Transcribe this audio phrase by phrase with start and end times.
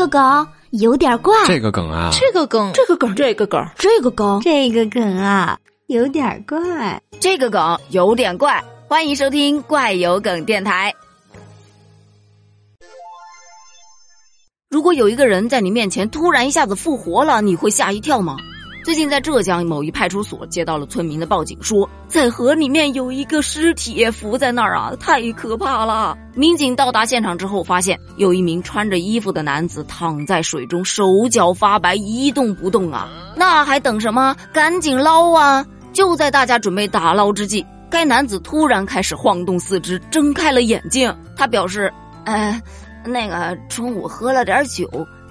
[0.00, 8.64] 个梗有点怪，这个梗啊，这个梗，这个梗，这个梗，这个梗，这个梗啊，有点怪，这个梗有点怪。
[8.88, 10.94] 欢迎收听怪有梗电台。
[14.70, 18.38] 如果有一个人在你面前突然一下子复活了，你会吓一跳吗？
[18.82, 26.16] 最近在浙江某一派出所接到了村民的报警，说在河里面有一个尸体浮在那儿啊，太可怕了。
[26.34, 33.06] 民警到达现场之后，发现有一名穿着衣服的男子躺在水中，手脚发白，一动不动啊。
[33.36, 34.34] 那还等什么？
[34.52, 35.64] 赶紧捞啊！
[35.92, 41.14] 就在大家准备打捞之际，该男子突然开始晃动四肢，睁开了眼睛。
[41.36, 41.92] 他表示
[42.24, 42.60] ：“呃，
[43.04, 44.88] 那个中午喝了点酒。”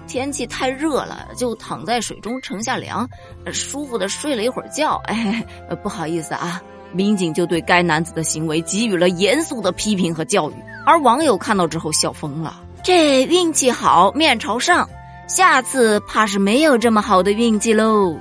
[0.10, 3.08] 天气太热了，就躺在水中乘下凉，
[3.54, 5.00] 舒服的睡了一会儿觉。
[5.06, 5.46] 哎，
[5.84, 6.60] 不好意思啊，
[6.92, 10.54] 民警就对该男子的行为给予了严肃的批评和教育。
[10.86, 14.90] 而网友看到之后笑疯了，这运气好，面朝上，
[15.28, 18.18] 下次怕是没有这么好的运气喽。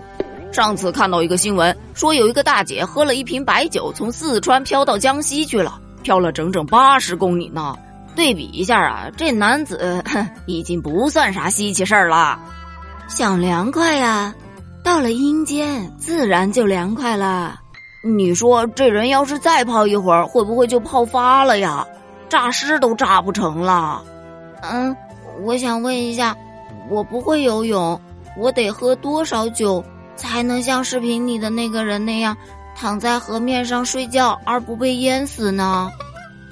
[0.52, 7.75] 上次看到一个新闻，说有一个大姐喝了一瓶白酒，从四川飘到江西去了，飘了整整八十公里呢。
[8.19, 10.02] 对比一下啊，这男子
[10.47, 12.36] 已经不算啥稀奇事儿了。
[13.06, 14.34] 想凉快呀，
[14.83, 17.61] 到了阴间自然就凉快了。
[18.02, 21.86] 你说这人要是再泡一会儿，会不会就泡发了呀？
[22.28, 24.02] 诈尸都诈不成了。
[24.62, 24.96] 嗯，
[25.44, 26.36] 我想问一下，
[26.91, 28.00] 我不会游泳，
[28.36, 29.84] 我得喝多少酒
[30.16, 32.36] 才能像视频里的那个人那样
[32.74, 35.89] 躺在河面上睡觉而不被淹死呢？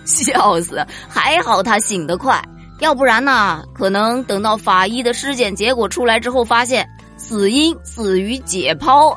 [0.09, 0.87] 笑死！
[1.09, 2.41] 还好他醒得快，
[2.81, 9.17] 要不然呢，可能等到法医的尸检结果出来之后，发现死因死于解剖，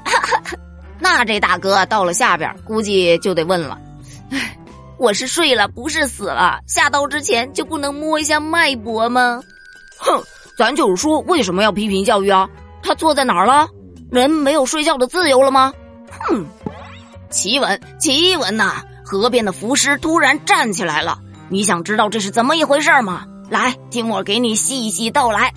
[0.99, 3.77] 那这大哥到了下边，估计就得问了：
[4.31, 4.57] 哎，
[4.97, 6.59] 我是睡了，不是死了？
[6.65, 9.41] 下刀之前就不能摸一下脉搏吗？
[9.97, 10.23] 哼，
[10.57, 12.49] 咱就是说，为什么要批评教育啊？
[12.81, 13.67] 他错在哪儿了？
[14.09, 15.71] 人没有睡觉的自由了吗？
[16.09, 16.45] 哼，
[17.29, 18.81] 奇闻，奇闻呐！
[19.09, 21.17] 河边的浮尸突然站起来了，
[21.49, 23.25] 你想知道这是怎么一回事吗？
[23.49, 25.51] 来，听我给你细细道来。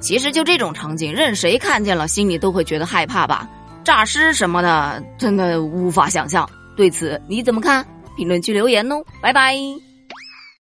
[0.00, 3.48] 其实就这种场景，任谁看见了，心里都会觉得害怕吧？
[3.84, 6.46] 诈尸什么的，真的无法想象。
[6.76, 7.86] 对此你怎么看？
[8.18, 9.56] 评论区留言哦，拜拜。